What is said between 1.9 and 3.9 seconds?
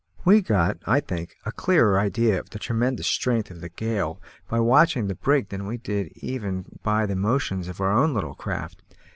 idea of the tremendous strength of the